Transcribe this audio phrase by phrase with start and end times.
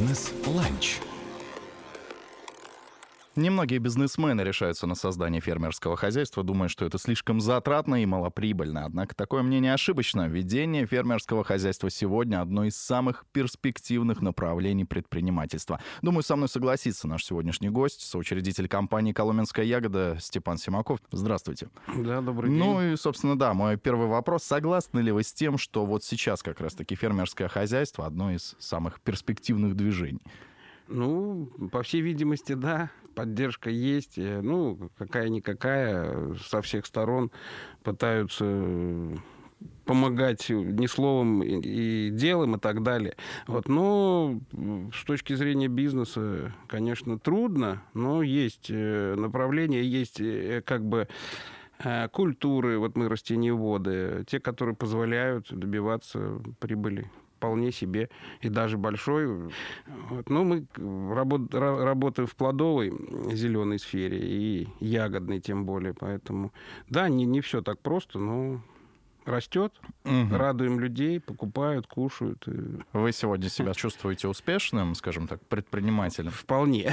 [0.00, 1.09] Бизнес-ланч.
[3.40, 8.84] Немногие бизнесмены решаются на создание фермерского хозяйства, думая, что это слишком затратно и малоприбыльно.
[8.84, 10.28] Однако такое мнение ошибочно.
[10.28, 15.80] Ведение фермерского хозяйства сегодня одно из самых перспективных направлений предпринимательства.
[16.02, 20.98] Думаю, со мной согласится наш сегодняшний гость, соучредитель компании «Коломенская ягода» Степан Симаков.
[21.10, 21.70] Здравствуйте.
[21.96, 22.58] Да, добрый день.
[22.58, 24.42] Ну и, собственно, да, мой первый вопрос.
[24.42, 29.00] Согласны ли вы с тем, что вот сейчас как раз-таки фермерское хозяйство одно из самых
[29.00, 30.20] перспективных движений?
[30.90, 34.16] Ну, по всей видимости, да, поддержка есть.
[34.16, 37.30] Ну, какая-никакая, со всех сторон
[37.84, 38.44] пытаются
[39.84, 43.16] помогать не словом и делом и так далее.
[43.46, 43.68] Вот.
[43.68, 51.08] Но с точки зрения бизнеса, конечно, трудно, но есть э, направления, есть э, как бы
[51.82, 58.10] э, культуры, вот мы растениеводы, те, которые позволяют добиваться прибыли вполне себе
[58.42, 59.50] и даже большой.
[60.10, 60.28] Вот.
[60.28, 60.66] Ну, мы
[61.14, 62.92] работ, работаем в плодовой
[63.32, 66.52] зеленой сфере и ягодной тем более, поэтому
[66.90, 68.60] да, не, не все так просто, но
[69.30, 69.72] растет,
[70.04, 70.36] угу.
[70.36, 72.44] радуем людей, покупают, кушают.
[72.92, 76.30] Вы сегодня себя чувствуете успешным, скажем так, предпринимателем?
[76.30, 76.92] Вполне.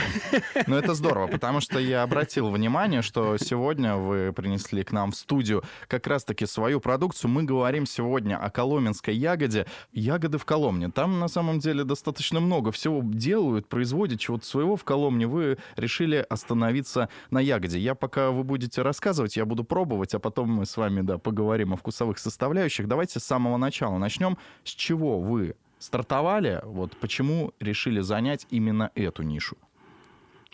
[0.68, 5.16] Ну, это здорово, потому что я обратил внимание, что сегодня вы принесли к нам в
[5.16, 7.32] студию как раз-таки свою продукцию.
[7.32, 9.66] Мы говорим сегодня о коломенской ягоде.
[9.92, 10.90] Ягоды в Коломне.
[10.90, 15.28] Там, на самом деле, достаточно много всего делают, производят чего-то своего в Коломне.
[15.28, 17.80] Вы решили остановиться на ягоде.
[17.80, 21.74] Я пока вы будете рассказывать, я буду пробовать, а потом мы с вами, да, поговорим
[21.74, 22.88] о вкусовых составляющих.
[22.88, 24.38] Давайте с самого начала начнем.
[24.64, 26.62] С чего вы стартовали?
[26.64, 29.58] Вот почему решили занять именно эту нишу?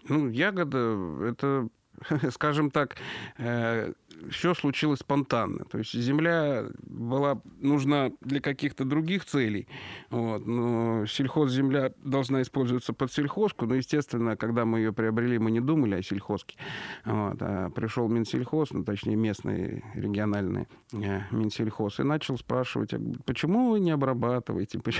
[0.07, 0.77] Ну, ягода—
[1.29, 1.69] это
[2.31, 2.95] скажем так,
[3.38, 3.94] э,
[4.29, 5.66] все случилось спонтанно.
[5.66, 9.67] То есть земля была нужна для каких-то других целей.
[10.09, 10.45] Вот.
[10.45, 13.66] Но сельхозземля должна использоваться под сельхозку.
[13.66, 16.57] Но, естественно, когда мы ее приобрели, мы не думали о сельхозке.
[17.06, 17.38] Вот.
[17.41, 23.79] А пришел Минсельхоз, ну, точнее, местный региональный э, Минсельхоз, и начал спрашивать, а почему вы
[23.79, 24.81] не обрабатываете?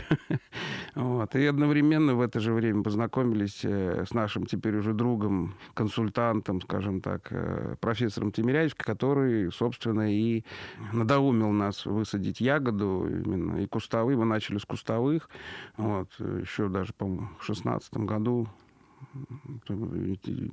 [0.96, 1.36] Вот.
[1.36, 7.02] И одновременно в это же время познакомились э, с нашим теперь уже другом, консультантом, скажем
[7.02, 9.13] так, э, профессором Тимиряевским, который,
[9.52, 10.44] собственно, и
[10.92, 14.18] надоумил нас высадить ягоду именно и кустовые.
[14.18, 15.30] Мы начали с кустовых.
[15.78, 16.10] Вот.
[16.20, 18.48] Еще даже, по-моему, в шестнадцатом году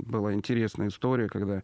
[0.06, 1.62] была интересная история, когда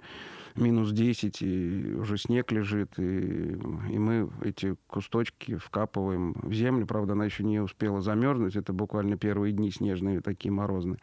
[0.54, 3.52] минус 10, и уже снег лежит, и,
[3.90, 6.86] и мы эти кусточки вкапываем в землю.
[6.86, 8.56] Правда, она еще не успела замерзнуть.
[8.56, 10.98] Это буквально первые дни снежные, такие морозные.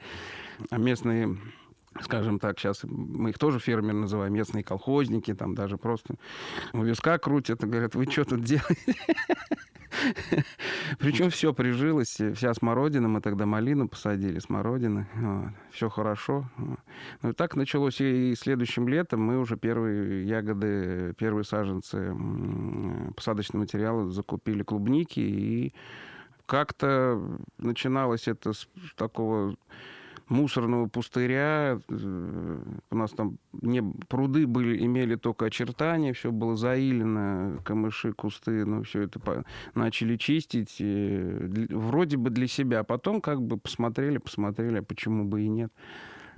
[0.69, 1.37] А местные
[2.01, 6.15] скажем так, сейчас мы их тоже фермеры называем, местные колхозники, там даже просто
[6.73, 8.95] у виска крутят и говорят, вы что тут делаете?
[10.99, 16.49] Причем все прижилось, вся смородина, мы тогда малину посадили, смородины, вот, все хорошо.
[17.21, 22.15] Ну и так началось и следующим летом мы уже первые ягоды, первые саженцы
[23.15, 25.73] посадочного материала закупили клубники, и
[26.45, 27.21] как-то
[27.57, 29.55] начиналось это с такого
[30.29, 31.79] мусорного пустыря.
[31.89, 38.65] Э, у нас там не, пруды были, имели только очертания, все было заилено, камыши, кусты,
[38.65, 39.45] ну, все это по,
[39.75, 40.75] начали чистить.
[40.79, 42.79] И, вроде бы для себя.
[42.79, 45.71] А потом как бы посмотрели, посмотрели, а почему бы и нет.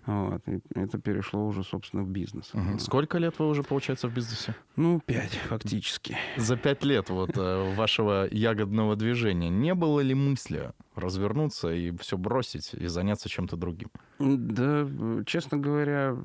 [0.06, 0.48] Вот.
[0.48, 2.52] И это перешло уже, собственно, в бизнес.
[2.54, 2.80] Угу.
[2.80, 4.56] Сколько лет вы уже, получается, в бизнесе?
[4.76, 6.16] Ну, пять, фактически.
[6.38, 12.18] За пять лет вот э, вашего ягодного движения не было ли мысли развернуться и все
[12.18, 13.90] бросить и заняться чем-то другим?
[14.20, 14.88] Да,
[15.26, 16.16] честно говоря,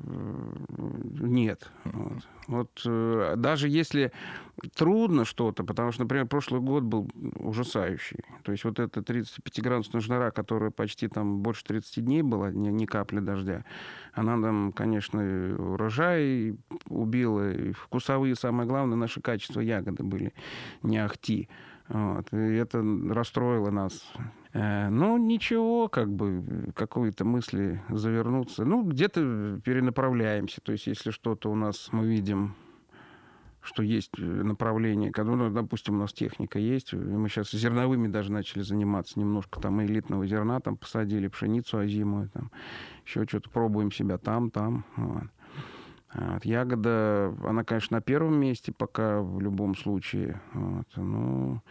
[1.19, 1.69] нет.
[1.83, 2.27] Вот.
[2.47, 4.11] вот э, даже если
[4.75, 8.23] трудно что-то, потому что, например, прошлый год был ужасающий.
[8.43, 12.85] То есть вот эта 35-градусная жара, которая почти там больше 30 дней была, ни, ни
[12.85, 13.65] капли дождя,
[14.13, 15.21] она нам, конечно,
[15.57, 16.55] урожай
[16.87, 20.33] убила, и вкусовые, самое главное, наши качества ягоды были
[20.83, 21.49] не ахти.
[21.91, 22.31] Вот.
[22.31, 24.01] И это расстроило нас.
[24.53, 28.63] Э, ну, ничего, как бы, какой-то мысли завернуться.
[28.63, 30.61] Ну, где-то перенаправляемся.
[30.61, 32.55] То есть, если что-то у нас мы видим
[33.63, 38.63] что есть направление, когда, ну, допустим, у нас техника есть, мы сейчас зерновыми даже начали
[38.63, 42.49] заниматься, немножко там элитного зерна там посадили, пшеницу озимую, там,
[43.05, 44.83] еще что-то пробуем себя там, там.
[44.95, 45.25] Вот.
[46.13, 46.45] Вот.
[46.45, 50.41] Ягода, она, конечно, на первом месте пока в любом случае.
[50.53, 50.87] Вот.
[50.95, 51.61] Ну,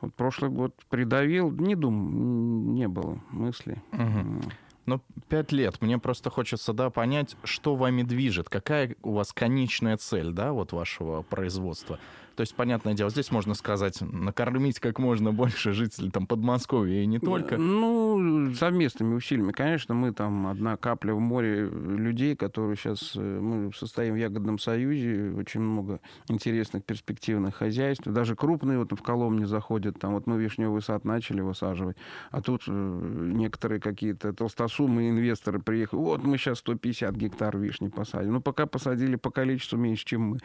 [0.00, 3.82] вот прошлый год придавил, не дум, не было мысли.
[3.92, 4.50] Угу.
[4.86, 5.80] Ну, пять лет.
[5.80, 10.72] Мне просто хочется, да, понять, что вами движет, какая у вас конечная цель, да, вот
[10.72, 11.98] вашего производства.
[12.36, 17.06] То есть, понятное дело, здесь можно сказать, накормить как можно больше жителей там Подмосковья и
[17.06, 17.56] не только.
[17.56, 19.52] Ну, совместными усилиями.
[19.52, 23.12] Конечно, мы там одна капля в море людей, которые сейчас...
[23.16, 28.04] Э, мы состоим в Ягодном Союзе, очень много интересных перспективных хозяйств.
[28.06, 29.98] Даже крупные вот в Коломне заходят.
[29.98, 31.96] Там вот мы вишневый сад начали высаживать,
[32.30, 36.00] а тут э, некоторые какие-то толстосумы инвесторы приехали.
[36.00, 38.34] Вот мы сейчас 150 гектар вишни посадим.
[38.34, 40.38] Ну, пока посадили по количеству меньше, чем мы.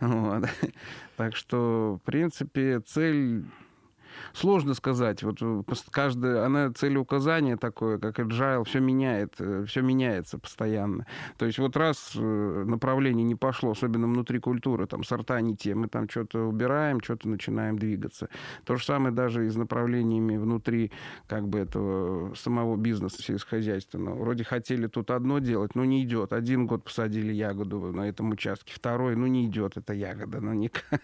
[1.16, 3.44] Так что, в принципе, цель
[4.32, 5.22] сложно сказать.
[5.22, 11.06] Вот э, каждая, она целеуказание такое, как agile, все меняет, э, все меняется постоянно.
[11.38, 15.74] То есть вот раз э, направление не пошло, особенно внутри культуры, там сорта не те,
[15.74, 18.28] мы там что-то убираем, что-то начинаем двигаться.
[18.64, 20.92] То же самое даже и с направлениями внутри
[21.26, 24.18] как бы этого самого бизнеса сельскохозяйственного.
[24.18, 26.32] Вроде хотели тут одно делать, но не идет.
[26.32, 31.00] Один год посадили ягоду на этом участке, второй, ну не идет эта ягода, ну никак.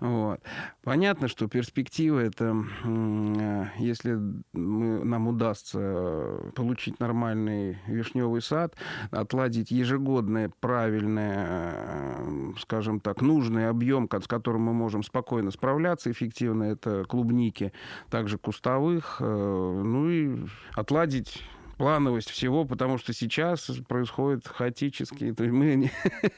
[0.82, 4.18] Понятно, что перспективы это, э, если
[4.52, 8.74] мы, нам удастся получить нормальный вишневый сад,
[9.10, 16.64] отладить ежегодный правильный, э, скажем так, нужный объем, с которым мы можем спокойно справляться эффективно,
[16.64, 17.72] это клубники,
[18.10, 21.42] также кустовых, э, ну и отладить
[21.76, 25.32] плановость всего, потому что сейчас происходит хаотически.
[25.32, 25.90] То есть мы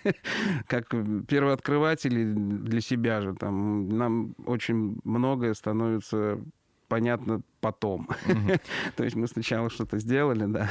[0.66, 0.88] как
[1.26, 6.40] первооткрыватели для себя же, там, нам очень многое становится
[6.88, 8.08] понятно потом.
[8.96, 10.70] То есть мы сначала что-то сделали, да.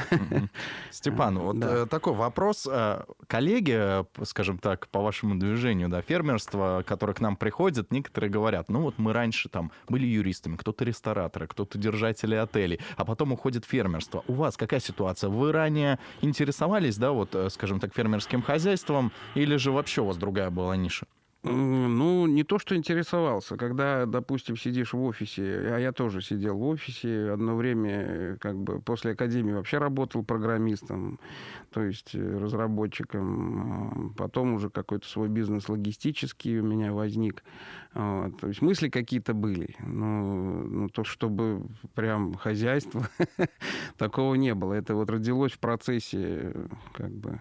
[0.90, 2.66] Степан, вот э, такой вопрос.
[2.70, 8.68] Э, коллеги, скажем так, по вашему движению, да, фермерства, которые к нам приходят, некоторые говорят,
[8.68, 13.64] ну вот мы раньше там были юристами, кто-то рестораторы, кто-то держатели отелей, а потом уходит
[13.64, 14.24] фермерство.
[14.26, 15.30] У вас какая ситуация?
[15.30, 20.16] Вы ранее интересовались, да, вот, э, скажем так, фермерским хозяйством, или же вообще у вас
[20.16, 21.06] другая была ниша?
[21.44, 23.56] Ну, не то, что интересовался.
[23.56, 25.42] Когда, допустим, сидишь в офисе,
[25.72, 31.20] а я тоже сидел в офисе, одно время, как бы, после академии вообще работал программистом,
[31.70, 34.14] то есть э, разработчиком.
[34.16, 37.44] Потом уже какой-то свой бизнес логистический у меня возник.
[37.94, 38.40] Вот.
[38.40, 39.76] То есть мысли какие-то были.
[39.78, 41.62] Но, ну, то, чтобы
[41.94, 43.08] прям хозяйство,
[43.96, 44.74] такого не было.
[44.74, 46.52] Это вот родилось в процессе,
[46.94, 47.40] как бы,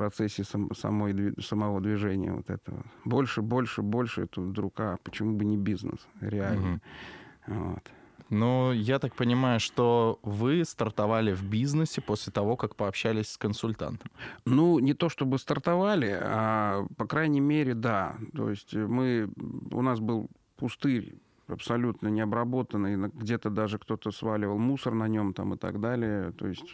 [0.00, 2.84] процессе сам, самой, самого движения вот этого.
[3.04, 6.80] Больше, больше, больше это вдруг, а почему бы не бизнес, реально.
[7.46, 7.54] Угу.
[7.54, 7.92] Вот.
[8.30, 14.10] Ну, я так понимаю, что вы стартовали в бизнесе после того, как пообщались с консультантом.
[14.46, 18.14] Ну, не то чтобы стартовали, а по крайней мере, да.
[18.34, 19.28] То есть мы,
[19.72, 21.14] у нас был пустырь
[21.46, 26.32] абсолютно необработанный, где-то даже кто-то сваливал мусор на нем там и так далее.
[26.32, 26.72] То есть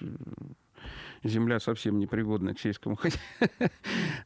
[1.22, 2.98] земля совсем непригодна к сельскому.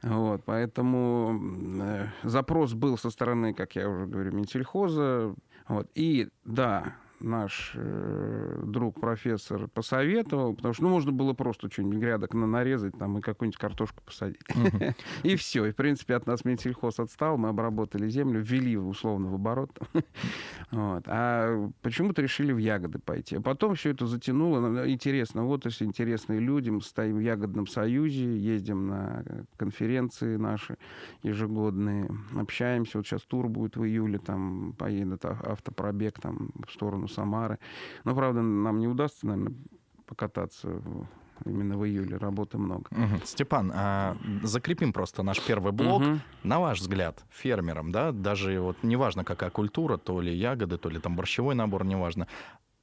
[0.02, 1.38] Вот, поэтому
[1.82, 5.34] э, запрос был со стороны, как я уже говорю, Минсельхоза.
[5.68, 11.98] Вот, и да, наш э, друг профессор посоветовал, потому что ну, можно было просто что-нибудь
[11.98, 14.40] грядок на нарезать там, и какую-нибудь картошку посадить.
[15.22, 15.66] И все.
[15.66, 19.70] И, в принципе, от нас Минсельхоз отстал, мы обработали землю, ввели условно в оборот.
[20.70, 21.04] вот.
[21.06, 23.36] А почему-то решили в ягоды пойти.
[23.36, 24.88] А потом все это затянуло.
[24.88, 29.24] Интересно, вот если интересные люди, мы стоим в Ягодном Союзе, ездим на
[29.56, 30.76] конференции наши
[31.22, 32.98] ежегодные, общаемся.
[32.98, 37.58] Вот сейчас тур будет в июле, там поедет автопробег там в сторону Самары.
[38.04, 39.54] Но, правда, нам не удастся, наверное,
[40.06, 40.82] покататься
[41.44, 42.16] именно в июле.
[42.16, 42.88] Работы много.
[42.90, 43.24] Угу.
[43.24, 46.02] Степан, а, закрепим просто наш первый блок.
[46.02, 46.18] Угу.
[46.44, 50.98] На ваш взгляд, фермерам, да, даже вот неважно какая культура, то ли ягоды, то ли
[50.98, 52.26] там борщевой набор, неважно,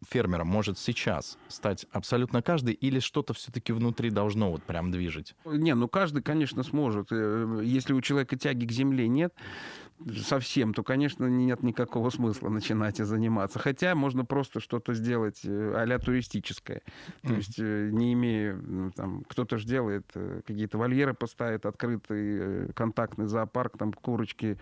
[0.07, 5.36] фермером может сейчас стать абсолютно каждый, или что-то все-таки внутри должно вот прям движить?
[5.46, 7.07] Не, ну каждый, конечно, сможет.
[7.12, 9.34] Э, если у человека тяги к земле нет,
[10.24, 13.60] совсем, то, конечно, нет никакого смысла начинать и заниматься.
[13.60, 16.82] Хотя можно просто что-то сделать а туристическое.
[17.24, 22.72] То есть э, не имея, ну, там, кто-то же делает, э, какие-то вольеры поставит, открытый
[22.74, 24.58] контактный зоопарк, там курочки,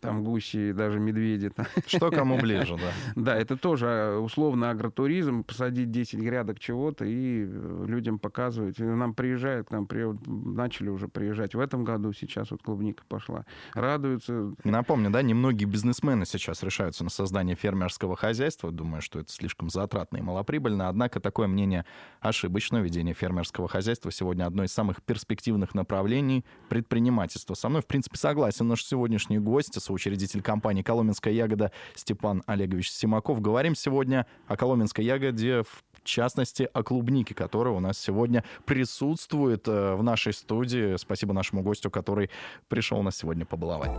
[0.00, 1.52] там гуси, даже медведи.
[1.86, 2.92] Что кому ближе, да.
[3.14, 8.78] Да, это тоже а, условно агротуризм, посадить 10 грядок чего-то и людям показывать.
[8.78, 10.06] нам приезжают, к нам при...
[10.26, 13.46] начали уже приезжать в этом году, сейчас вот клубника пошла.
[13.74, 14.54] Радуются.
[14.80, 18.72] Напомню, да, немногие бизнесмены сейчас решаются на создание фермерского хозяйства.
[18.72, 20.88] Думаю, что это слишком затратно и малоприбыльно.
[20.88, 21.84] Однако такое мнение
[22.20, 22.78] ошибочно.
[22.78, 27.52] Ведение фермерского хозяйства сегодня одно из самых перспективных направлений предпринимательства.
[27.52, 33.42] Со мной, в принципе, согласен наш сегодняшний гость, соучредитель компании «Коломенская ягода» Степан Олегович Симаков.
[33.42, 39.94] Говорим сегодня о коломенской ягоде, в частности, о клубнике, которая у нас сегодня присутствует э,
[39.94, 40.96] в нашей студии.
[40.96, 42.30] Спасибо нашему гостю, который
[42.68, 43.90] пришел нас сегодня побаловать.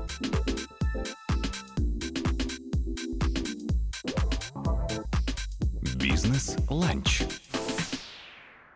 [5.95, 7.23] Бизнес-ланч.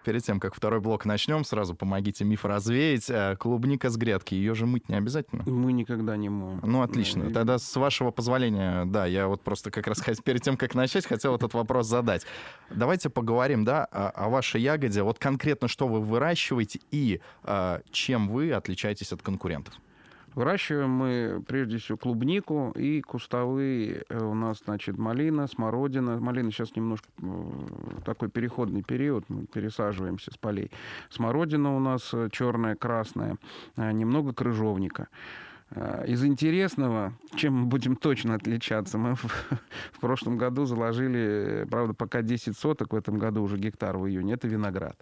[0.06, 3.10] Перед тем, как второй блок начнем, сразу помогите миф развеять.
[3.10, 5.44] Э, Клубника с грядки, ее же мыть не обязательно?
[5.46, 6.62] Мы никогда не моем.
[6.64, 7.32] Ну, отлично.
[7.34, 11.36] Тогда, с вашего позволения, да, я вот просто как раз перед тем, как начать, хотел
[11.36, 12.26] этот вопрос задать.
[12.70, 15.02] Давайте поговорим, да, о, о вашей ягоде.
[15.02, 19.74] Вот конкретно, что вы выращиваете и э, чем вы отличаетесь от конкурентов?
[20.36, 26.20] Выращиваем мы прежде всего клубнику и кустовые э, у нас, значит, малина, смородина.
[26.20, 27.26] Малина сейчас немножко э,
[28.04, 30.72] такой переходный период, мы пересаживаемся с полей.
[31.10, 33.38] Смородина у нас черная, красная,
[33.78, 35.08] э, немного крыжовника.
[35.72, 39.24] Э, Из интересного, чем мы будем точно отличаться, мы в,
[39.94, 44.06] в прошлом году заложили, э, правда, пока 10 соток, в этом году уже гектар в
[44.06, 44.98] июне, это виноград.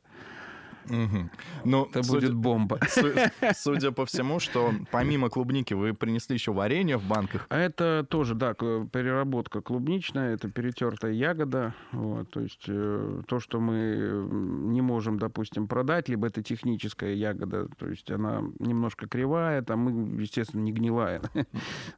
[0.90, 2.80] Ну, Это судя- будет бомба.
[2.90, 3.14] Су-
[3.56, 7.46] Судя по всему, что помимо клубники вы принесли еще варенье в банках.
[7.50, 11.74] А это тоже, да, переработка клубничная, это перетертая ягода.
[11.92, 14.28] Вот, то есть э, то, что мы
[14.72, 20.22] не можем, допустим, продать, либо это техническая ягода, то есть она немножко кривая, там мы,
[20.22, 21.22] естественно, не гнилая.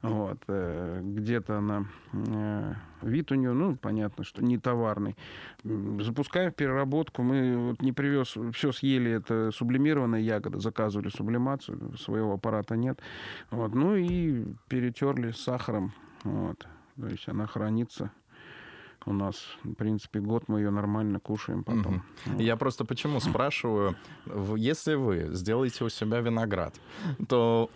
[0.02, 2.74] Вот, э, где-то она э,
[3.06, 5.16] вид у нее, ну, понятно, что не товарный.
[5.64, 7.24] Запускаем переработку.
[7.24, 13.00] Мы вот не привез, все съели, это сублимированная ягода, заказывали сублимацию, своего аппарата нет.
[13.52, 15.94] Вот, ну и перетерли сахаром.
[16.24, 16.68] Вот.
[17.00, 18.12] То есть она хранится
[19.06, 22.04] у нас, в принципе, год мы ее нормально кушаем потом.
[22.26, 22.40] Вот.
[22.42, 23.96] Я просто почему спрашиваю,
[24.58, 26.74] если вы сделаете у себя виноград,
[27.28, 27.70] то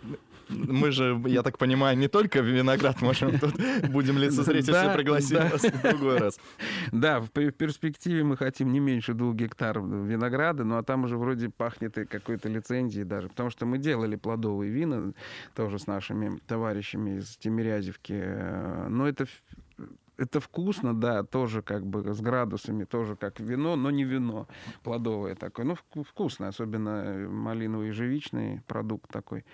[0.48, 3.54] мы же, я так понимаю, не только виноград можем тут
[3.90, 5.48] будем лицезреть, если Да, пригласить да.
[5.48, 6.40] вас в другой раз.
[6.90, 11.04] Да, в пе- в перспективе мы хотим не меньше двух гектаров винограда, ну а там
[11.04, 15.12] уже вроде пахнет и какой-то лицензией даже, потому что мы делали плодовые вина
[15.54, 19.26] тоже с нашими товарищами из Тимирязевки, э, но это
[20.20, 24.46] это вкусно, да, тоже как бы с градусами, тоже как вино, но не вино
[24.82, 25.66] плодовое такое.
[25.66, 29.44] Ну, вку- вкусно, особенно малиновый ежевичный продукт такой.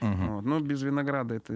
[0.00, 0.28] Мгм.
[0.28, 0.44] Вот.
[0.44, 1.54] Но без винограда это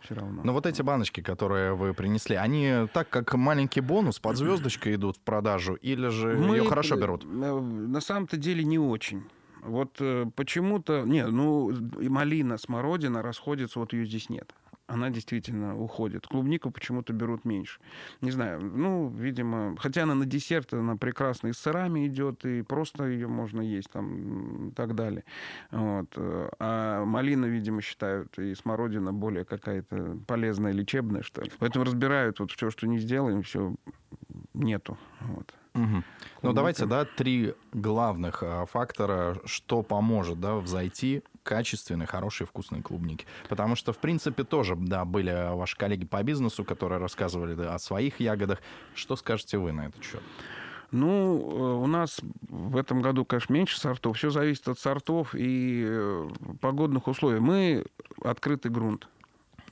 [0.00, 0.42] все равно.
[0.44, 5.16] Но вот эти баночки, которые вы принесли, они так, как маленький бонус под звездочкой идут
[5.16, 7.24] в продажу, или же ее хорошо берут?
[7.24, 9.22] э, На самом-то деле не очень.
[9.62, 11.02] Вот э, почему-то...
[11.02, 11.70] Не, ну,
[12.08, 14.52] малина, смородина расходятся, вот ее здесь нет.
[14.86, 16.26] Она действительно уходит.
[16.26, 17.80] Клубнику почему-то берут меньше.
[18.20, 19.76] Не знаю, ну, видимо...
[19.78, 23.90] Хотя она на десерт, она прекрасно и с сырами идет, и просто ее можно есть
[23.90, 25.24] там и так далее.
[25.70, 26.12] Вот.
[26.16, 31.50] А малина, видимо, считают, и смородина более какая-то полезная, лечебная, что ли.
[31.58, 33.74] Поэтому разбирают вот все, что не сделаем, все
[34.54, 34.98] нету.
[35.20, 35.54] Вот.
[35.74, 36.04] Мгм.
[36.42, 43.26] Ну, давайте, да, три главных а, фактора, что поможет, да, взойти качественной, хорошей, вкусной клубники.
[43.48, 47.78] Потому что, в принципе, тоже, да, были ваши коллеги по бизнесу, которые рассказывали да, о
[47.78, 48.60] своих ягодах.
[48.94, 50.22] Что скажете вы на этот счет?
[50.92, 54.18] Ну, э, у нас в этом году, конечно, меньше сортов.
[54.18, 56.28] Все зависит от сортов и э,
[56.60, 57.40] погодных условий.
[57.40, 57.84] Мы
[58.22, 59.08] открытый грунт.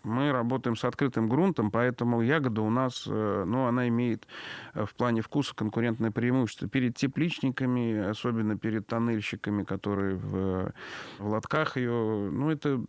[0.03, 4.27] Мы работаем с открытым грунтом, поэтому ягода у нас, э, ну, она имеет
[4.73, 10.73] э, в плане вкуса конкурентное преимущество перед тепличниками, особенно перед тоннельщиками, которые в,
[11.19, 12.31] в лотках ее.
[12.33, 12.81] Ну, это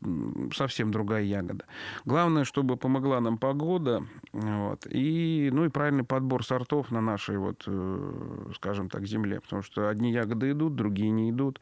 [0.53, 1.65] совсем другая ягода.
[2.05, 7.63] Главное, чтобы помогла нам погода, вот, и, ну, и правильный подбор сортов на нашей, вот,
[7.67, 11.59] э, скажем так, земле, потому что одни ягоды идут, другие не идут.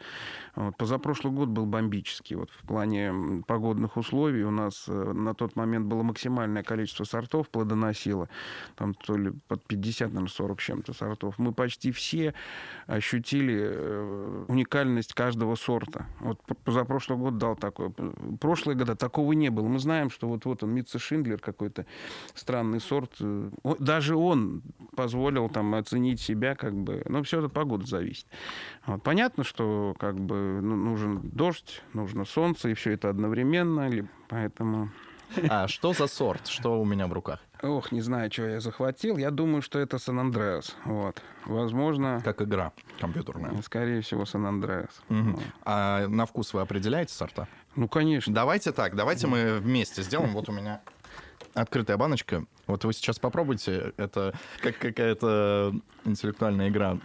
[0.55, 0.77] Вот.
[0.77, 2.35] Позапрошлый год был бомбический.
[2.35, 8.29] Вот в плане погодных условий у нас на тот момент было максимальное количество сортов плодоносило.
[8.75, 11.39] Там то ли под 50, наверное, 40 с чем-то сортов.
[11.39, 12.33] Мы почти все
[12.87, 16.05] ощутили э, уникальность каждого сорта.
[16.19, 17.91] Вот п- позапрошлый год дал такое.
[18.39, 19.67] Прошлые года такого не было.
[19.67, 21.85] Мы знаем, что вот, вот он, Митца Шиндлер, какой-то
[22.35, 23.17] странный сорт.
[23.79, 24.61] даже он
[24.95, 27.03] позволил там оценить себя, как бы.
[27.07, 28.25] Но все от погоды зависит.
[28.85, 29.01] Вот.
[29.03, 33.87] Понятно, что как бы ну, нужен дождь, нужно солнце, и все это одновременно.
[33.89, 34.89] ли- Поэтому...
[35.49, 36.47] А что за сорт?
[36.47, 37.39] Что у меня в руках?
[37.61, 39.17] Ох, не знаю, чего я захватил.
[39.17, 40.75] Я думаю, что это Сан-Андреас.
[40.85, 41.21] Вот.
[41.45, 43.61] Возможно, Как игра компьютерная.
[43.61, 45.01] скорее всего, Сан-Андреас.
[45.09, 45.41] Вот.
[45.65, 47.47] А на вкус вы определяете сорта?
[47.75, 48.33] Ну, конечно.
[48.33, 50.33] Давайте так, давайте мы вместе сделаем.
[50.33, 50.81] Вот у меня
[51.53, 52.45] открытая баночка.
[52.67, 53.93] Вот вы сейчас попробуйте.
[53.97, 55.73] Это как какая-то
[56.05, 56.97] интеллектуальная игра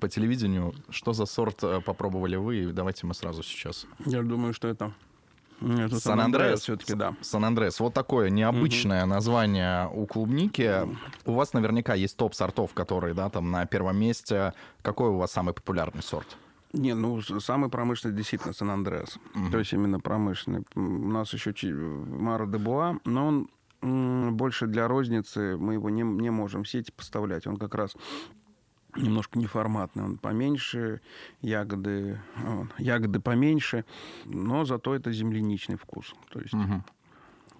[0.00, 0.74] по телевидению.
[0.90, 2.72] Что за сорт э, попробовали вы?
[2.72, 3.86] Давайте мы сразу сейчас.
[4.06, 4.92] Я думаю, что это...
[5.60, 6.60] Это Сан-Андреас.
[6.60, 7.14] все-таки, да.
[7.20, 7.80] Сан-Андрес.
[7.80, 10.86] Вот такое необычное название у клубники.
[11.24, 14.52] У вас наверняка есть топ сортов, которые, да, там на первом месте.
[14.82, 16.36] Какой у вас самый популярный сорт?
[16.72, 19.18] Не, ну, самый промышленный действительно Сан-Андреас.
[19.34, 19.50] Мгм.
[19.50, 20.64] То есть именно промышленный.
[20.74, 23.48] У нас еще Мара де Буа, но он
[23.80, 27.46] больше для розницы, мы его не, не можем в сети поставлять.
[27.46, 27.96] Он как раз
[28.96, 31.00] немножко неформатный, он поменьше,
[31.42, 32.20] ягоды,
[32.78, 33.84] ягоды поменьше,
[34.24, 36.14] но зато это земляничный вкус.
[36.30, 36.84] То есть Мгм.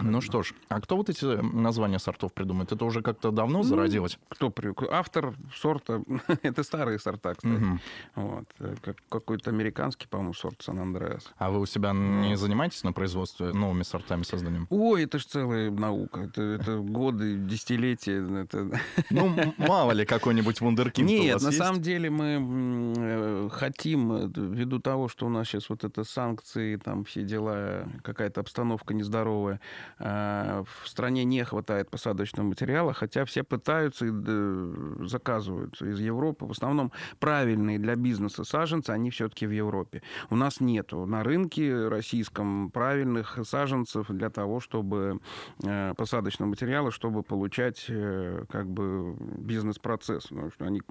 [0.01, 2.73] Ну что ж, а кто вот эти названия сортов придумает?
[2.73, 4.19] Это уже как-то давно Ну, зародилось?
[4.29, 4.83] кто привык?
[4.91, 6.03] Автор сорта,
[6.43, 7.53] это старые сорта, кстати.
[7.55, 7.81] Мгм.
[8.15, 8.45] Вот.
[8.61, 11.33] э, как- какой-то американский, по-моему, сорт Сан-Андреас.
[11.39, 14.67] А вы у себя не занимаетесь на производстве новыми сортами созданием?
[14.71, 16.21] Ой, это же целая наука.
[16.21, 18.43] Это, это годы, десятилетия.
[18.43, 18.71] Это...
[19.11, 21.59] Ну, мало ли какой-нибудь вундеркинд у Нет, на есть?
[21.59, 26.77] самом деле мы э, хотим, э, ввиду того, что у нас сейчас вот это санкции,
[26.77, 29.59] там все дела, какая-то обстановка нездоровая, э,
[29.99, 36.47] в стране не хватает посадочного материала, хотя все пытаются и э, заказывают из Европы.
[36.47, 40.03] В основном правильные для бизнеса саженцы, они все-таки в Европе.
[40.31, 45.21] У нас нету на рынке российском правильных саженцев для того, чтобы
[45.63, 50.29] э, посадочного материала, чтобы получать э, как бы бизнес-процесс.
[50.59, 50.83] Они...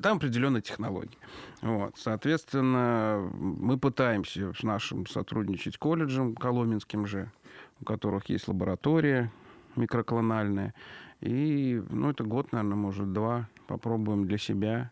[0.00, 1.18] Там определенные технологии.
[1.60, 1.94] Вот.
[1.96, 7.30] Соответственно, мы пытаемся с нашим сотрудничать колледжем Коломенским же,
[7.80, 9.30] у которых есть лаборатория
[9.76, 10.74] микроклональная.
[11.20, 13.48] И, ну, это год, наверное, может, два.
[13.66, 14.90] Попробуем для себя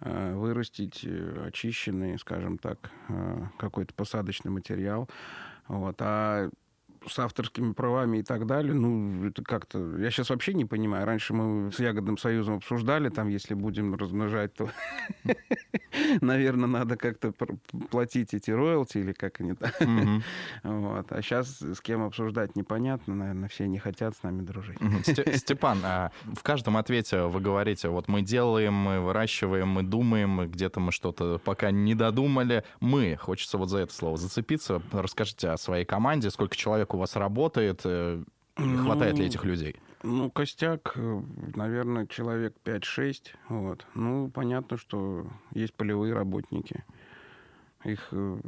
[0.00, 5.08] э, вырастить э, очищенный, скажем так, э, какой-то посадочный материал.
[5.66, 5.96] Вот.
[6.00, 6.50] А
[7.08, 9.96] с авторскими правами и так далее, ну, это как-то...
[9.98, 11.06] Я сейчас вообще не понимаю.
[11.06, 14.70] Раньше мы с Ягодным Союзом обсуждали, там, если будем размножать, то,
[16.20, 17.32] наверное, надо как-то
[17.90, 20.22] платить эти роялти или как они там.
[20.62, 21.12] Вот.
[21.12, 24.78] А сейчас с кем обсуждать непонятно, наверное, все не хотят с нами дружить.
[25.36, 30.80] Степан, а в каждом ответе вы говорите, вот мы делаем, мы выращиваем, мы думаем, где-то
[30.80, 32.64] мы что-то пока не додумали.
[32.80, 34.82] Мы, хочется вот за это слово зацепиться.
[34.92, 38.22] Расскажите о своей команде, сколько человек у вас работает, э,
[38.58, 39.76] и хватает ли Ну, этих людей?
[40.02, 40.96] Ну, костяк,
[41.56, 43.34] наверное, человек 5-6.
[43.48, 43.86] Вот.
[43.94, 46.84] Ну, понятно, что есть полевые работники.
[47.84, 48.38] Их э,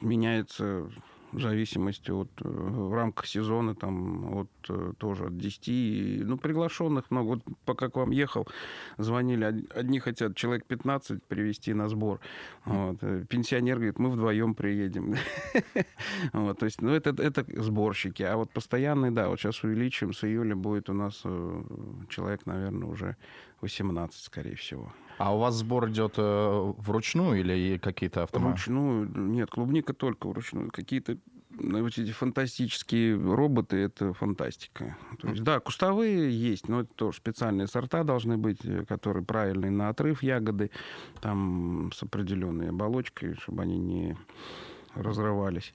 [0.00, 0.88] меняется
[1.34, 6.38] в зависимости от э, в рамках сезона там от э, тоже от 10 и, ну
[6.38, 7.26] приглашенных много.
[7.26, 8.46] Вот пока к вам ехал
[8.98, 12.20] звонили од- одни хотят человек 15 привести на сбор.
[12.64, 12.98] Вот.
[13.02, 15.14] э, пенсионер говорит мы вдвоем приедем
[16.32, 18.22] вот то есть ну это это сборщики.
[18.22, 21.22] А вот постоянный да вот сейчас увеличим с июля будет у нас
[22.08, 23.16] человек наверное уже
[23.60, 28.50] 18 скорее всего А у вас сбор идет э, вручную или какие-то автоматы?
[28.50, 30.70] Вручную, нет, клубника только вручную.
[30.70, 31.18] Какие-то
[31.58, 34.96] ну, вот эти фантастические роботы, это фантастика.
[35.20, 39.70] То есть, да, кустовые есть, но это тоже специальные сорта должны быть, э, которые правильные
[39.70, 40.70] на отрыв ягоды,
[41.20, 44.16] там с определенной оболочкой, чтобы они не
[44.94, 45.74] разрывались.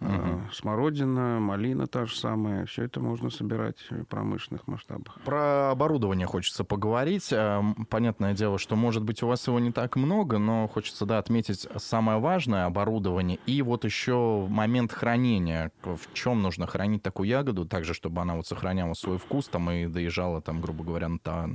[0.00, 0.48] Мгм.
[0.52, 2.64] Смородина, малина та же самая.
[2.64, 5.18] Все это можно собирать в промышленных масштабах.
[5.24, 7.32] Про оборудование хочется поговорить.
[7.32, 11.18] М, Понятное дело, что, может быть, у вас его не так много, но хочется, да,
[11.18, 15.70] отметить самое важное оборудование и вот еще момент хранения.
[15.82, 19.70] В чем нужно хранить такую ягоду, так же, чтобы она вот сохраняла свой вкус там
[19.70, 21.50] и доезжала там, грубо говоря, на,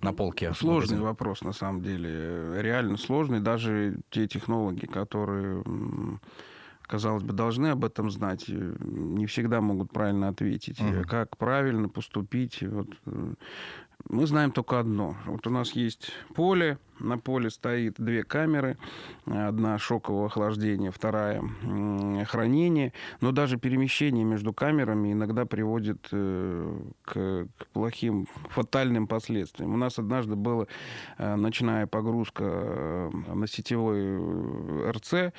[0.00, 0.54] на полке.
[0.54, 1.02] Сложный магазина.
[1.02, 2.60] вопрос, на самом деле.
[2.62, 3.40] Реально сложный.
[3.40, 5.62] Даже те технологи, которые,
[6.92, 10.78] казалось бы, должны об этом знать, не всегда могут правильно ответить.
[10.78, 12.62] Э, Как правильно поступить.
[12.62, 13.34] Вот, э,
[14.10, 15.16] мы знаем только одно.
[15.24, 18.76] Вот у нас есть поле, на поле стоит две камеры,
[19.24, 21.42] одна шокового охлаждения, вторая
[22.26, 29.72] хранение, но даже перемещение между камерами иногда приводит э, к, к плохим, фатальным последствиям.
[29.72, 30.66] У нас однажды была
[31.16, 35.32] э, ночная погрузка на сетевой РЦ,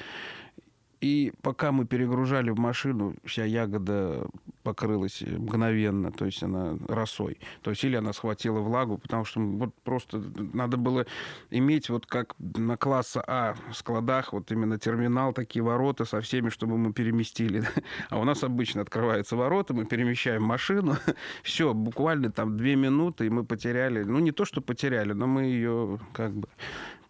[1.03, 4.25] и пока мы перегружали в машину, вся ягода
[4.63, 7.39] покрылась мгновенно, то есть она росой.
[7.61, 11.05] То есть или она схватила влагу, потому что вот просто надо было
[11.49, 16.77] иметь вот как на класса А складах вот именно терминал, такие ворота со всеми, чтобы
[16.77, 17.63] мы переместили.
[18.09, 20.95] А у нас обычно открываются ворота, мы перемещаем машину,
[21.43, 25.43] все, буквально там две минуты, и мы потеряли, ну не то, что потеряли, но мы
[25.43, 26.47] ее как бы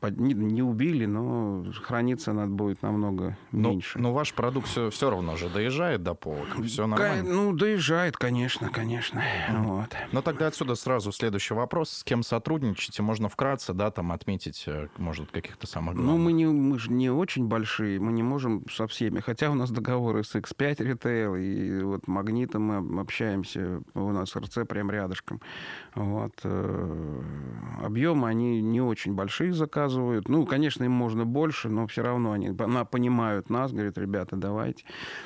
[0.03, 3.97] под- не, не убили, но храниться надо будет намного Но, меньше.
[3.99, 6.57] но ваш продукт все, равно же доезжает до полок.
[6.65, 7.23] Все нормально.
[7.33, 9.23] Ну, доезжает, конечно, конечно.
[9.59, 9.95] Вот.
[10.11, 11.89] Но тогда отсюда сразу следующий вопрос.
[11.89, 13.01] С кем сотрудничаете?
[13.01, 16.25] Можно вкратце, да, там отметить, э, может, каких-то самых Ну, главных.
[16.25, 19.21] мы, не, мы же не очень большие, мы не можем со всеми.
[19.21, 24.59] Хотя у нас договоры с X5 Retail, и вот Магнитом мы общаемся, у нас РЦ
[24.67, 25.39] прям рядышком.
[25.95, 26.33] Вот.
[26.43, 27.21] э,
[27.83, 30.29] Объемы, они не очень большие заказы заказывают.
[30.29, 32.51] Ну, конечно, им можно больше, но все равно они
[32.91, 34.83] понимают нас, говорят, ребята, давайте.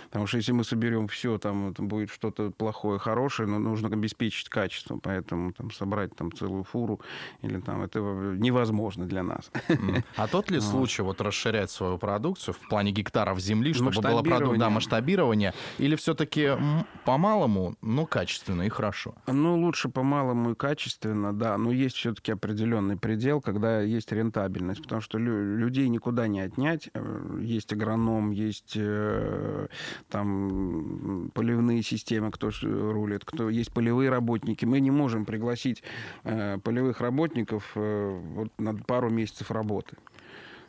[0.08, 4.50] Потому что если мы соберем все, там это будет что-то плохое, хорошее, но нужно обеспечить
[4.50, 5.00] качество.
[5.02, 7.02] Поэтому там, собрать там целую фуру
[7.42, 9.52] или там это невозможно для нас.
[10.16, 14.60] А тот ли случай вот расширять свою продукцию в плане гектаров земли, чтобы было продукт,
[14.60, 16.52] да, масштабирование, или все-таки
[17.06, 19.16] по-малому, но качественно и хорошо?
[19.28, 25.02] Ну, лучше по-малому и качественно, да, но есть все-таки определенный предел, когда есть рентабельность, потому
[25.02, 26.90] что людей никуда не отнять.
[26.94, 29.68] Э, есть агроном, есть э,
[30.10, 34.66] там поливные системы, кто рулит, кто есть полевые работники.
[34.66, 35.84] Мы не можем пригласить
[36.24, 39.98] э, полевых работников вот на пару месяцев работы.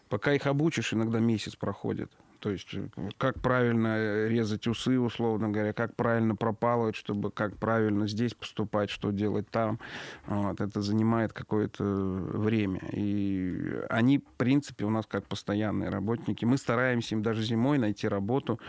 [0.09, 2.11] Пока их обучишь, иногда месяц проходит.
[2.41, 7.57] То есть э, как правильно э, резать усы, условно говоря, как правильно пропалывать, чтобы как
[7.57, 9.79] правильно здесь поступать, что делать там.
[10.27, 12.81] Вот, это занимает какое-то время.
[12.93, 16.45] И они, в принципе, у нас как постоянные работники.
[16.45, 18.61] Мы стараемся им даже зимой найти работу,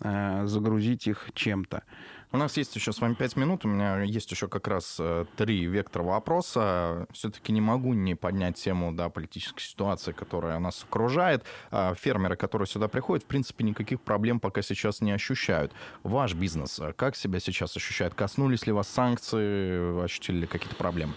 [0.00, 1.82] э, загрузить их чем-то.
[2.30, 3.64] У нас есть еще с вами пять минут.
[3.64, 7.06] У меня есть еще как раз э, три вектора вопроса.
[7.10, 11.44] Все-таки не могу не поднять тему да, политической ситуации, которая нас окружает.
[11.70, 15.72] А фермеры, которые сюда приходят, в принципе, никаких проблем пока сейчас не ощущают.
[16.02, 18.12] Ваш бизнес э, как себя сейчас ощущает?
[18.12, 20.04] Коснулись ли вас санкции?
[20.04, 21.14] Ощутили ли какие-то проблемы?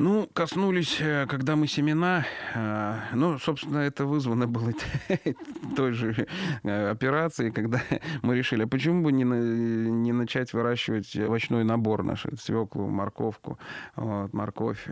[0.00, 4.72] Ну, коснулись, э, когда мы семена, э, ну, собственно, это вызвано было
[5.76, 6.26] той же
[6.62, 7.82] э, операцией, когда
[8.22, 13.58] мы решили, а почему бы не, не начать выращивать овощной набор наш, свеклу, морковку,
[13.94, 14.88] вот, морковь.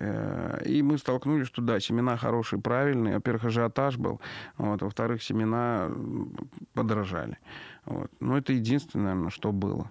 [0.67, 3.15] И мы столкнулись, что да, семена хорошие, правильные.
[3.15, 4.21] Во-первых, ажиотаж был,
[4.59, 5.91] вот, во-вторых, семена
[6.75, 7.39] подорожали.
[7.87, 8.11] Вот.
[8.21, 9.91] Но это единственное, наверное, что было.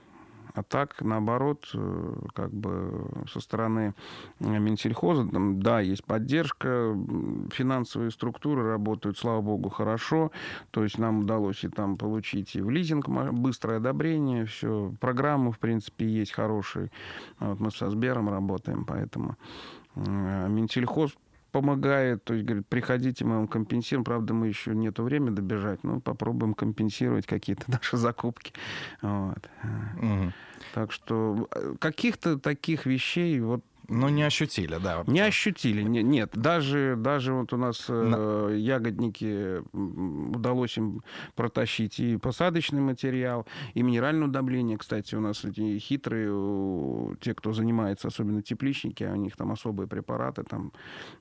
[0.58, 3.93] А так, наоборот, э, как бы со стороны
[4.39, 6.98] э, Минсельхоза, там, да, есть поддержка,
[7.52, 10.32] финансовые структуры работают, слава богу, хорошо.
[10.72, 14.91] То есть нам удалось и там получить и в лизинг быстрое одобрение, все.
[15.00, 16.89] Программы, в принципе, есть хорошие.
[17.39, 19.38] Вот мы со Сбером работаем, поэтому
[19.96, 21.12] э, Минсельхоз
[21.58, 24.04] помогает, то есть говорит, приходите, мы вам компенсируем.
[24.04, 28.54] Правда, мы еще нету времени добежать, но попробуем компенсировать какие-то наши закупки.
[29.02, 29.50] Вот.
[29.63, 30.34] Угу.
[30.76, 35.04] Так что э, каких-то таких вещей вот ну, не ощутили, да.
[35.08, 36.32] Не ощутили, не, нет.
[36.34, 41.04] Даже, даже вот у нас э, ягодники, удалось им
[41.36, 44.78] протащить и посадочный материал, и минеральное удобрение.
[44.78, 50.43] Кстати, у нас эти хитрые, те, кто занимается, особенно тепличники, у них там особые препараты
[50.43, 50.73] там,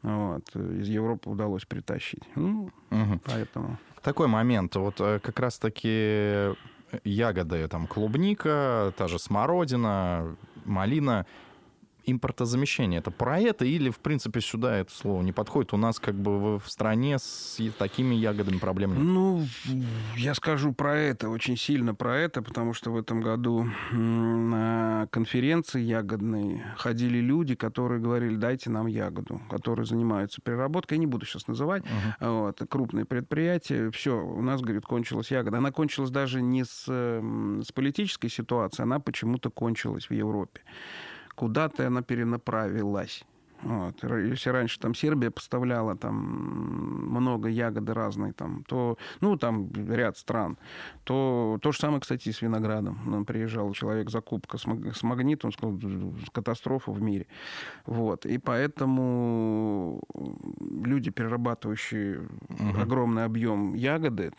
[0.03, 2.23] вот, из Европы удалось притащить.
[2.35, 3.21] Ну, угу.
[3.25, 3.79] поэтому...
[4.03, 4.75] Такой момент.
[4.77, 6.55] Вот э, как раз-таки
[7.05, 11.27] ягоды, там, клубника, та же смородина, малина—
[12.07, 15.75] импортозамещение это про это или, в принципе, сюда это слово не подходит?
[15.75, 19.03] У нас как бы в стране с такими ягодами проблем нет.
[19.03, 19.47] Ну,
[20.17, 25.81] я скажу про это, очень сильно про это, потому что в этом году на конференции
[25.81, 30.97] ягодной ходили люди, которые говорили, дайте нам ягоду, которые занимаются переработкой.
[30.97, 31.83] Я не буду сейчас называть.
[31.83, 32.47] Uh-huh.
[32.47, 33.91] Вот, крупные предприятия.
[33.91, 35.59] Все, у нас, говорит, кончилась ягода.
[35.59, 40.63] Она кончилась даже не с, с политической ситуацией, она почему-то кончилась в Европе
[41.37, 43.25] куда-то она перенаправилась.
[43.63, 44.05] Вот.
[44.05, 50.59] Если раньше там Сербия поставляла там много ягоды разной, там, то, ну, там ряд стран,
[51.05, 52.99] то то же самое, кстати, и с виноградом.
[53.07, 55.79] Нам приезжал человек, закупка с, с магнитом, сказал,
[56.33, 57.27] катастрофа в мире.
[57.87, 58.27] Вот.
[58.27, 60.03] И поэтому
[60.61, 62.81] люди, перерабатывающие угу.
[62.81, 64.33] огромный объем ягоды,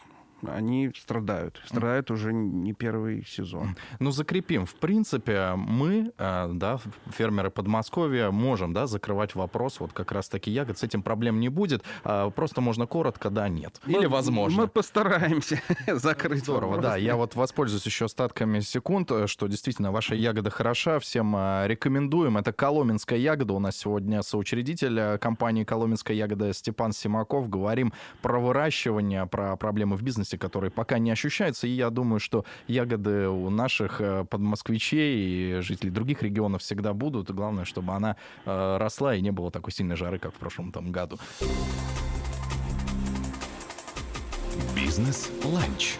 [0.45, 1.61] они страдают.
[1.65, 3.75] Страдают уже не первый сезон.
[3.99, 4.65] Ну, закрепим.
[4.65, 10.77] В принципе, мы, э, да, фермеры Подмосковья, можем, да, закрывать вопрос вот как раз-таки ягод.
[10.77, 11.83] С этим проблем не будет.
[12.03, 13.81] А, просто можно коротко, да, нет.
[13.87, 14.63] Или мы, возможно.
[14.63, 16.85] Мы постараемся закрыть Здорово, вопрос.
[16.85, 16.97] да.
[16.97, 20.99] Я вот воспользуюсь еще остатками секунд, э, что действительно ваша ягода хороша.
[20.99, 22.37] Всем э, рекомендуем.
[22.37, 23.53] Это коломенская ягода.
[23.53, 27.49] У нас сегодня соучредитель компании «Коломенская ягода» Степан Симаков.
[27.49, 31.67] Говорим про выращивание, про проблемы в бизнесе вкусности, которые пока не ощущаются.
[31.67, 37.31] И я думаю, что ягоды у наших э, подмосквичей и жителей других регионов всегда будут.
[37.31, 40.91] Главное, чтобы она э, росла и не было такой сильной жары, как в прошлом там
[40.91, 41.17] году.
[44.75, 45.97] Бизнес-ланч.